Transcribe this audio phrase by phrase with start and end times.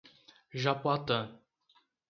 [0.63, 1.29] Japoatã